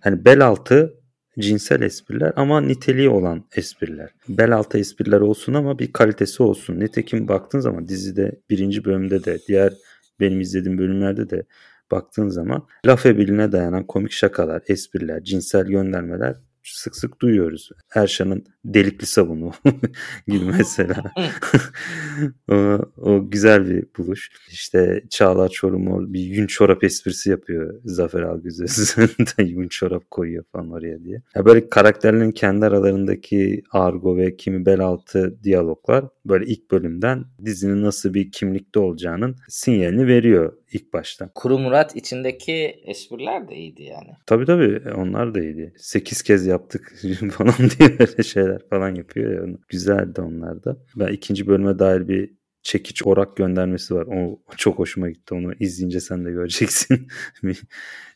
[0.00, 0.94] hani bel altı
[1.38, 4.10] cinsel espriler ama niteliği olan espriler.
[4.28, 6.80] Bel altı espriler olsun ama bir kalitesi olsun.
[6.80, 9.72] Nitekim baktığın zaman dizide birinci bölümde de diğer
[10.20, 11.42] benim izlediğim bölümlerde de
[11.90, 17.70] baktığın zaman laf ebiline dayanan komik şakalar, espriler, cinsel göndermeler sık sık duyuyoruz.
[17.94, 18.44] Erşan'ın
[18.74, 19.52] delikli sabunu
[20.28, 21.02] gibi mesela.
[22.50, 24.30] o, o güzel bir buluş.
[24.50, 28.58] İşte Çağlar Çorumor bir yün çorap esprisi yapıyor Zafer Algöz
[29.38, 31.22] yün çorap koyuyor falan oraya diye.
[31.34, 37.82] Ya böyle karakterlerin kendi aralarındaki argo ve kimi bel altı diyaloglar böyle ilk bölümden dizinin
[37.82, 41.30] nasıl bir kimlikte olacağının sinyalini veriyor ilk başta.
[41.34, 44.10] Kuru Murat içindeki espriler de iyiydi yani.
[44.26, 45.72] Tabii tabii onlar da iyiydi.
[45.76, 46.94] 8 kez yaptık
[47.32, 49.54] falan diye böyle şeyler falan yapıyor ya.
[49.68, 50.76] Güzeldi onlar da.
[50.96, 54.06] Ben ikinci bölüme dair bir çekiç orak göndermesi var.
[54.06, 55.34] O çok hoşuma gitti.
[55.34, 57.08] Onu izleyince sen de göreceksin.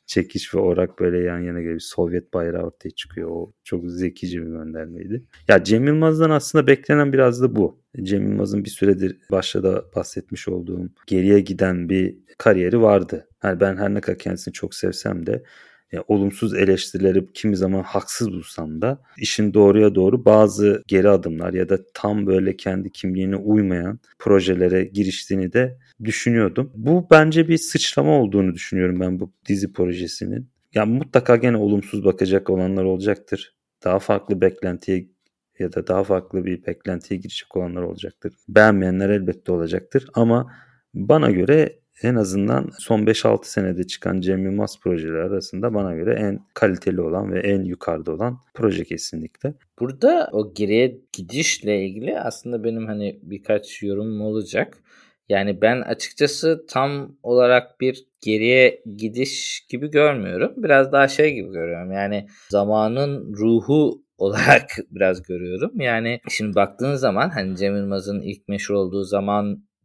[0.07, 1.81] çekiç ve orak böyle yan yana geliyor.
[1.81, 3.29] Sovyet bayrağı ortaya çıkıyor.
[3.31, 5.25] O çok zekice bir göndermeydi.
[5.49, 7.83] Ya Cem Yılmaz'dan aslında beklenen biraz da bu.
[8.03, 13.29] Cem Yılmaz'ın bir süredir başta da bahsetmiş olduğum geriye giden bir kariyeri vardı.
[13.45, 15.43] Yani ben her ne kadar kendisini çok sevsem de
[15.93, 21.69] e, olumsuz eleştirileri kimi zaman haksız bulsam da işin doğruya doğru bazı geri adımlar ya
[21.69, 26.73] da tam böyle kendi kimliğine uymayan projelere giriştiğini de düşünüyordum.
[26.75, 30.49] Bu bence bir sıçrama olduğunu düşünüyorum ben bu dizi projesinin.
[30.75, 33.57] Ya mutlaka gene olumsuz bakacak olanlar olacaktır.
[33.85, 35.09] Daha farklı beklentiye
[35.59, 38.35] ya da daha farklı bir beklentiye girecek olanlar olacaktır.
[38.49, 40.53] Beğenmeyenler elbette olacaktır ama
[40.95, 46.41] bana göre en azından son 5-6 senede çıkan Cem Yılmaz projeleri arasında bana göre en
[46.55, 49.55] kaliteli olan ve en yukarıda olan proje kesinlikle.
[49.81, 54.79] Burada o geriye gidişle ilgili aslında benim hani birkaç yorumum olacak.
[55.29, 60.53] Yani ben açıkçası tam olarak bir geriye gidiş gibi görmüyorum.
[60.57, 61.93] Biraz daha şey gibi görüyorum.
[61.93, 65.81] Yani zamanın ruhu olarak biraz görüyorum.
[65.81, 69.05] Yani şimdi baktığın zaman hani Cem Yılmaz'ın ilk meşhur olduğu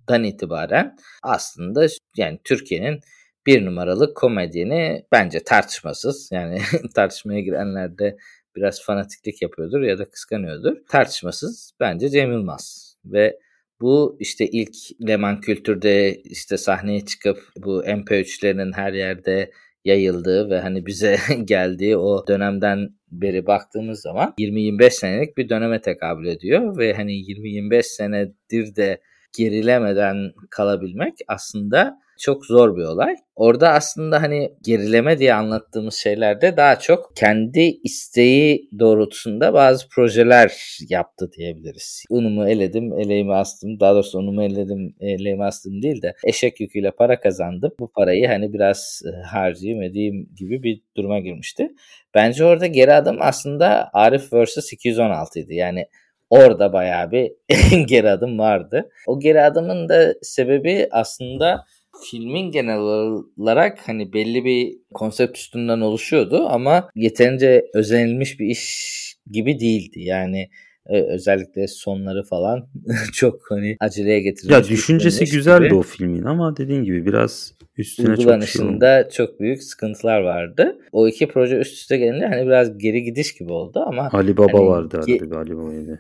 [0.08, 3.00] zamandan itibaren aslında yani Türkiye'nin
[3.46, 6.30] bir numaralı komedyeni bence tartışmasız.
[6.32, 6.60] Yani
[6.96, 8.18] tartışmaya girenler de
[8.56, 10.78] biraz fanatiklik yapıyordur ya da kıskanıyordur.
[10.90, 12.96] Tartışmasız bence Cem Yılmaz.
[13.06, 13.40] Ve
[13.82, 14.76] bu işte ilk
[15.08, 19.52] Leman Kültür'de işte sahneye çıkıp bu MP3'lerinin her yerde
[19.86, 26.28] yayıldığı ve hani bize geldiği o dönemden beri baktığımız zaman 20-25 senelik bir döneme tekabül
[26.28, 26.78] ediyor.
[26.78, 29.02] Ve hani 20-25 senedir de
[29.38, 33.16] gerilemeden kalabilmek aslında çok zor bir olay.
[33.36, 41.32] Orada aslında hani gerileme diye anlattığımız şeylerde daha çok kendi isteği doğrultusunda bazı projeler yaptı
[41.38, 42.04] diyebiliriz.
[42.10, 43.80] Unumu eledim, eleğimi astım.
[43.80, 47.72] Daha doğrusu unumu eledim, eleğimi astım değil de eşek yüküyle para kazandım.
[47.80, 51.70] Bu parayı hani biraz e, harcayayım edeyim gibi bir duruma girmişti.
[52.16, 55.56] Bence orada geri adım aslında Arif vs 216 idi.
[55.56, 55.86] Yani
[56.30, 57.32] orada bayağı bir
[57.88, 58.90] geri adım vardı.
[59.08, 61.66] O geri adımın da sebebi aslında
[62.12, 68.98] filmin genel olarak hani belli bir konsept üstünden oluşuyordu ama yeterince özenilmiş bir iş
[69.32, 70.00] gibi değildi.
[70.00, 70.50] Yani
[70.90, 72.68] e, özellikle sonları falan
[73.14, 74.54] çok hani aceleye getirilmiş.
[74.54, 75.76] Ya düşüncesi güzeldi gibi.
[75.76, 80.80] o filmin ama dediğin gibi biraz üstüne çok şey çok büyük sıkıntılar vardı.
[80.92, 84.58] O iki proje üst üste gelince hani biraz geri gidiş gibi oldu ama Ali Baba
[84.58, 86.00] hani, vardı arada bir Ali Baba'ydı.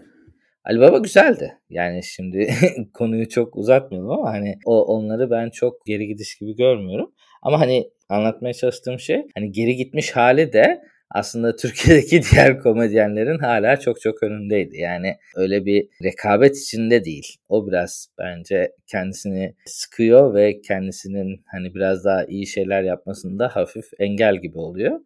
[0.70, 1.58] Ali Baba güzeldi.
[1.70, 2.54] Yani şimdi
[2.94, 7.12] konuyu çok uzatmayalım ama hani o onları ben çok geri gidiş gibi görmüyorum.
[7.42, 13.80] Ama hani anlatmaya çalıştığım şey hani geri gitmiş hali de aslında Türkiye'deki diğer komedyenlerin hala
[13.80, 14.78] çok çok önündeydi.
[14.78, 17.36] Yani öyle bir rekabet içinde değil.
[17.50, 24.36] O biraz bence kendisini sıkıyor ve kendisinin hani biraz daha iyi şeyler yapmasında hafif engel
[24.36, 25.00] gibi oluyor.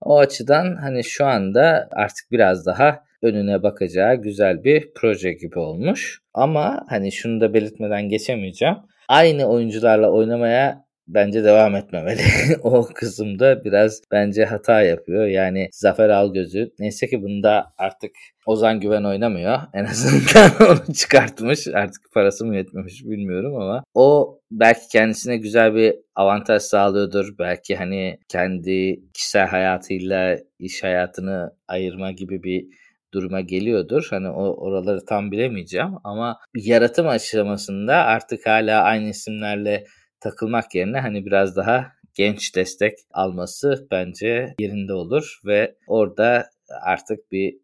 [0.00, 6.20] O açıdan hani şu anda artık biraz daha önüne bakacağı güzel bir proje gibi olmuş.
[6.34, 8.76] Ama hani şunu da belirtmeden geçemeyeceğim.
[9.08, 12.20] Aynı oyuncularla oynamaya bence devam etmemeli.
[12.62, 15.26] o kısımda biraz bence hata yapıyor.
[15.26, 18.10] Yani Zafer Algöz'ü neyse ki bunda artık
[18.46, 19.58] Ozan Güven oynamıyor.
[19.74, 21.68] En azından onu çıkartmış.
[21.68, 27.38] Artık parası mı yetmemiş bilmiyorum ama o belki kendisine güzel bir avantaj sağlıyordur.
[27.38, 32.66] Belki hani kendi kişisel hayatıyla iş hayatını ayırma gibi bir
[33.14, 34.06] duruma geliyordur.
[34.10, 39.84] Hani o oraları tam bilemeyeceğim ama yaratım aşamasında artık hala aynı isimlerle
[40.20, 46.50] takılmak yerine hani biraz daha genç destek alması bence yerinde olur ve orada
[46.82, 47.54] artık bir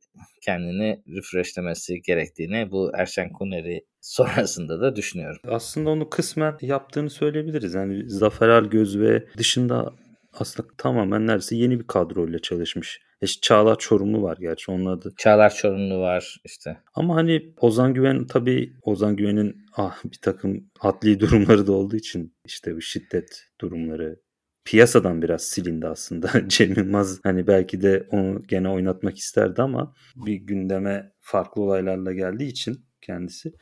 [0.42, 5.40] kendini refreshlemesi gerektiğini bu Erşen Kuneri sonrasında da düşünüyorum.
[5.48, 7.74] Aslında onu kısmen yaptığını söyleyebiliriz.
[7.74, 9.92] Yani Zafer Algöz ve dışında
[10.32, 13.00] aslında tamamen neredeyse yeni bir kadroyla çalışmış.
[13.22, 15.12] İşte Çağlar Çorumlu var gerçi onun adı.
[15.18, 16.78] Çağlar Çorumlu var işte.
[16.94, 22.34] Ama hani Ozan Güven tabii Ozan Güven'in ah bir takım adli durumları da olduğu için
[22.44, 24.20] işte bu şiddet durumları
[24.64, 26.30] piyasadan biraz silindi aslında.
[26.48, 32.48] Cem Yılmaz hani belki de onu gene oynatmak isterdi ama bir gündeme farklı olaylarla geldiği
[32.48, 33.52] için kendisi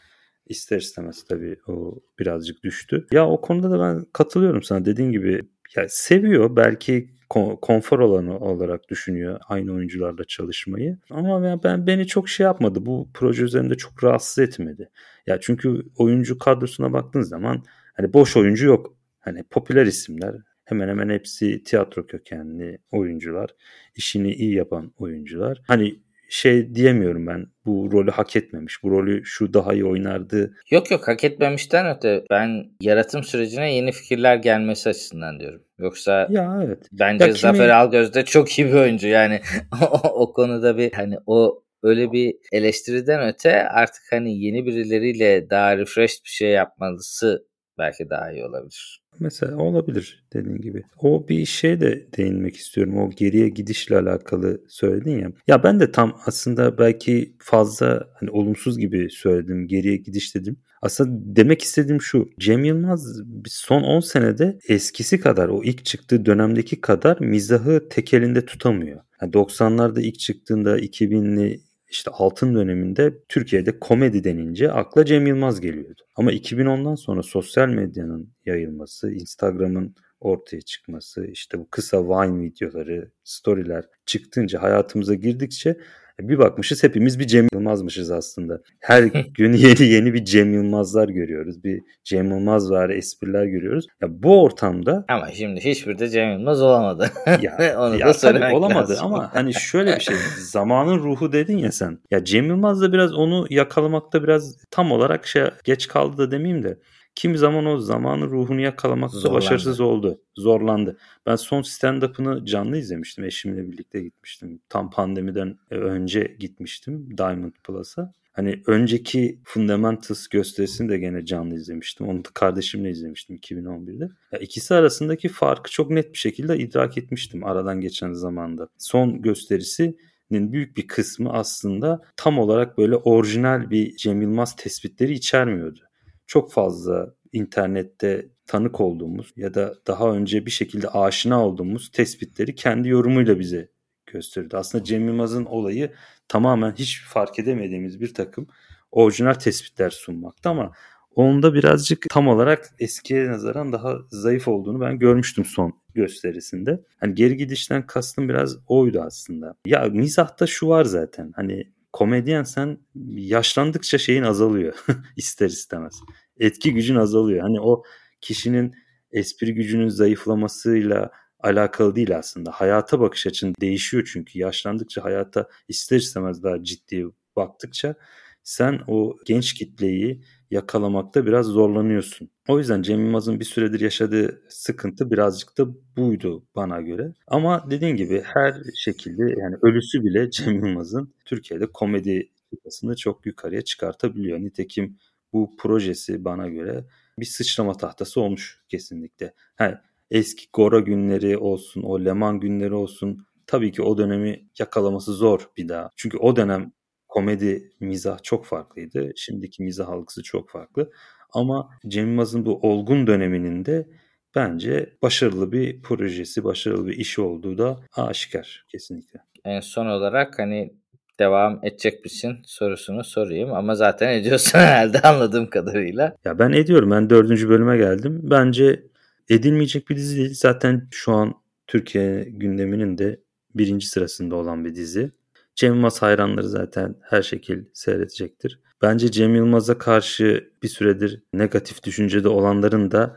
[0.46, 3.06] ister istemez tabii o birazcık düştü.
[3.12, 5.42] Ya o konuda da ben katılıyorum sana dediğin gibi
[5.76, 10.98] ya seviyor belki konfor alanı olarak düşünüyor aynı oyuncularla çalışmayı.
[11.10, 12.86] Ama ben beni çok şey yapmadı.
[12.86, 14.90] Bu proje üzerinde çok rahatsız etmedi.
[15.26, 17.62] Ya çünkü oyuncu kadrosuna baktığın zaman
[17.94, 18.96] hani boş oyuncu yok.
[19.20, 20.34] Hani popüler isimler
[20.64, 23.50] hemen hemen hepsi tiyatro kökenli oyuncular.
[23.96, 25.62] işini iyi yapan oyuncular.
[25.66, 28.82] Hani şey diyemiyorum ben bu rolü hak etmemiş.
[28.82, 30.54] Bu rolü şu daha iyi oynardı.
[30.70, 35.62] Yok yok hak etmemişten öte ben yaratım sürecine yeni fikirler gelmesi açısından diyorum.
[35.78, 36.88] Yoksa ya evet.
[36.92, 37.38] bence ya kimi...
[37.38, 39.40] Zafer Algöz de çok iyi bir oyuncu yani
[39.82, 45.76] o, o konuda bir hani o öyle bir eleştiriden öte artık hani yeni birileriyle daha
[45.76, 47.45] refresh bir şey yapmalısı
[47.78, 49.02] belki daha iyi olabilir.
[49.20, 50.82] Mesela olabilir dediğin gibi.
[50.98, 52.98] O bir şey de değinmek istiyorum.
[52.98, 55.32] O geriye gidişle alakalı söyledin ya.
[55.46, 59.68] Ya ben de tam aslında belki fazla hani olumsuz gibi söyledim.
[59.68, 60.56] Geriye gidiş dedim.
[60.82, 62.28] Aslında demek istediğim şu.
[62.38, 68.46] Cem Yılmaz son 10 senede eskisi kadar o ilk çıktığı dönemdeki kadar mizahı tek elinde
[68.46, 69.00] tutamıyor.
[69.22, 76.02] Yani 90'larda ilk çıktığında 2000'li işte altın döneminde Türkiye'de komedi denince akla Cem Yılmaz geliyordu.
[76.16, 83.84] Ama 2010'dan sonra sosyal medyanın yayılması, Instagram'ın ortaya çıkması, işte bu kısa Vine videoları, storyler
[84.06, 85.76] çıktığınca hayatımıza girdikçe
[86.20, 88.60] bir bakmışız hepimiz bir Cem Yılmaz'mışız aslında.
[88.80, 89.02] Her
[89.34, 91.64] gün yeni yeni bir Cem Yılmazlar görüyoruz.
[91.64, 93.86] Bir Cem Yılmaz var espriler görüyoruz.
[94.02, 97.10] Ya bu ortamda ama şimdi hiçbir de Cem Yılmaz olamadı.
[97.42, 99.06] ya, Onu ya da tabii olamadı lazım.
[99.06, 101.98] ama hani şöyle bir şey zamanın ruhu dedin ya sen.
[102.10, 106.62] Ya Cem Yılmaz da biraz onu yakalamakta biraz tam olarak şey geç kaldı da demeyeyim
[106.62, 106.78] de
[107.16, 109.36] Kim zaman o zamanın ruhunu yakalamakta Zorlandı.
[109.36, 110.20] başarısız oldu.
[110.36, 110.96] Zorlandı.
[111.26, 113.24] Ben son stand-up'ını canlı izlemiştim.
[113.24, 114.60] Eşimle birlikte gitmiştim.
[114.68, 118.12] Tam pandemiden önce gitmiştim Diamond Plus'a.
[118.32, 122.08] Hani önceki Fundamentals gösterisini de gene canlı izlemiştim.
[122.08, 124.08] Onu da kardeşimle izlemiştim 2011'de.
[124.32, 128.68] Ya ikisi arasındaki farkı çok net bir şekilde idrak etmiştim aradan geçen zamanda.
[128.78, 129.96] Son gösterisi
[130.30, 135.80] büyük bir kısmı aslında tam olarak böyle orijinal bir Cem Yılmaz tespitleri içermiyordu.
[136.26, 142.88] Çok fazla internette tanık olduğumuz ya da daha önce bir şekilde aşina olduğumuz tespitleri kendi
[142.88, 143.70] yorumuyla bize
[144.06, 144.56] gösterdi.
[144.56, 145.92] Aslında Cem Yılmaz'ın olayı
[146.28, 148.46] tamamen hiç fark edemediğimiz bir takım
[148.90, 150.72] orijinal tespitler sunmakta ama
[151.14, 156.84] onda birazcık tam olarak eskiye nazaran daha zayıf olduğunu ben görmüştüm son gösterisinde.
[157.00, 159.54] Hani geri gidişten kastım biraz oydu aslında.
[159.66, 161.32] Ya mizahta şu var zaten.
[161.36, 162.78] Hani komedyen sen
[163.14, 164.84] yaşlandıkça şeyin azalıyor
[165.16, 166.00] ister istemez.
[166.38, 167.40] Etki gücün azalıyor.
[167.40, 167.82] Hani o
[168.20, 168.74] kişinin
[169.10, 172.50] espri gücünün zayıflamasıyla alakalı değil aslında.
[172.50, 177.06] Hayata bakış açın değişiyor çünkü yaşlandıkça hayata ister istemez daha ciddi
[177.36, 177.94] baktıkça
[178.42, 182.30] sen o genç kitleyi yakalamakta biraz zorlanıyorsun.
[182.48, 187.12] O yüzden Cem Yılmaz'ın bir süredir yaşadığı sıkıntı birazcık da buydu bana göre.
[187.26, 193.62] Ama dediğin gibi her şekilde yani ölüsü bile Cem Yılmaz'ın Türkiye'de komedi çıtasını çok yukarıya
[193.62, 194.38] çıkartabiliyor.
[194.38, 194.96] Nitekim
[195.32, 196.84] bu projesi bana göre
[197.18, 199.34] bir sıçrama tahtası olmuş kesinlikle.
[199.56, 205.50] Ha, eski Gora günleri olsun, o Leman günleri olsun tabii ki o dönemi yakalaması zor
[205.56, 205.90] bir daha.
[205.96, 206.72] Çünkü o dönem
[207.16, 209.12] komedi mizah çok farklıydı.
[209.16, 210.90] Şimdiki mizah algısı çok farklı.
[211.32, 213.88] Ama Cem Yılmaz'ın bu olgun döneminin de
[214.34, 219.20] bence başarılı bir projesi, başarılı bir işi olduğu da aşikar kesinlikle.
[219.44, 220.74] En son olarak hani
[221.18, 226.16] devam edecek misin sorusunu sorayım ama zaten ediyorsun herhalde anladığım kadarıyla.
[226.24, 226.90] Ya ben ediyorum.
[226.90, 228.20] Ben dördüncü bölüme geldim.
[228.22, 228.82] Bence
[229.28, 230.34] edilmeyecek bir dizi değil.
[230.34, 231.34] Zaten şu an
[231.66, 233.20] Türkiye gündeminin de
[233.54, 235.12] birinci sırasında olan bir dizi.
[235.56, 238.60] Cem Yılmaz hayranları zaten her şekil seyredecektir.
[238.82, 243.16] Bence Cem Yılmaz'a karşı bir süredir negatif düşüncede olanların da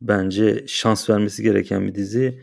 [0.00, 2.42] bence şans vermesi gereken bir dizi.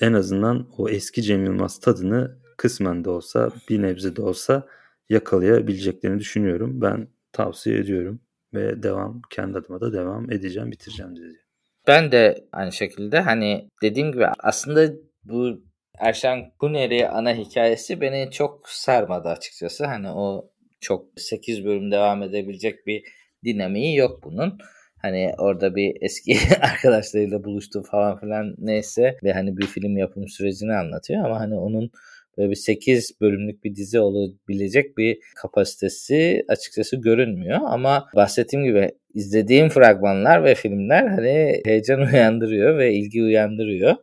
[0.00, 4.66] En azından o eski Cem Yılmaz tadını kısmen de olsa bir nebze de olsa
[5.08, 6.80] yakalayabileceklerini düşünüyorum.
[6.80, 8.20] Ben tavsiye ediyorum
[8.54, 11.38] ve devam kendi adıma da devam edeceğim bitireceğim diziyi.
[11.86, 14.92] Ben de aynı şekilde hani dediğim gibi aslında
[15.24, 15.67] bu
[16.00, 19.86] Erşen Kuneri ana hikayesi beni çok sarmadı açıkçası.
[19.86, 23.02] Hani o çok 8 bölüm devam edebilecek bir
[23.44, 24.58] dinamiği yok bunun.
[25.02, 30.74] Hani orada bir eski arkadaşlarıyla buluştu falan filan neyse ve hani bir film yapım sürecini
[30.74, 31.90] anlatıyor ama hani onun
[32.38, 39.68] böyle bir 8 bölümlük bir dizi olabilecek bir kapasitesi açıkçası görünmüyor ama bahsettiğim gibi izlediğim
[39.68, 43.96] fragmanlar ve filmler hani heyecan uyandırıyor ve ilgi uyandırıyor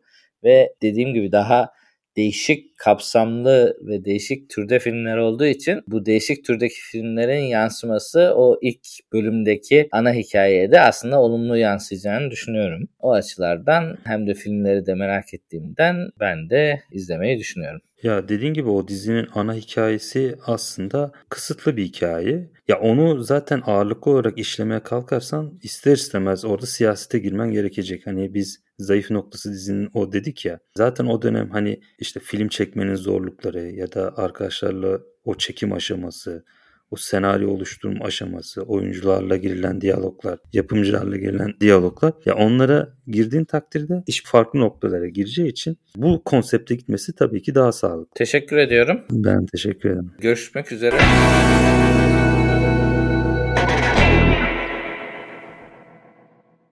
[0.43, 1.69] ve dediğim gibi daha
[2.17, 8.87] değişik kapsamlı ve değişik türde filmler olduğu için bu değişik türdeki filmlerin yansıması o ilk
[9.13, 12.87] bölümdeki ana hikayeye de aslında olumlu yansıyacağını düşünüyorum.
[12.99, 17.81] O açılardan hem de filmleri de merak ettiğimden ben de izlemeyi düşünüyorum.
[18.03, 22.49] Ya dediğin gibi o dizinin ana hikayesi aslında kısıtlı bir hikaye.
[22.67, 28.07] Ya onu zaten ağırlıklı olarak işlemeye kalkarsan ister istemez orada siyasete girmen gerekecek.
[28.07, 30.59] Hani biz zayıf noktası dizinin o dedik ya.
[30.77, 36.45] Zaten o dönem hani işte film çekmenin zorlukları ya da arkadaşlarla o çekim aşaması,
[36.91, 44.23] o senaryo oluşturma aşaması, oyuncularla girilen diyaloglar, yapımcılarla girilen diyaloglar ya onlara girdiğin takdirde iş
[44.23, 48.13] farklı noktalara gireceği için bu konsepte gitmesi tabii ki daha sağlıklı.
[48.15, 49.01] Teşekkür ediyorum.
[49.11, 50.11] Ben teşekkür ederim.
[50.19, 50.97] Görüşmek üzere.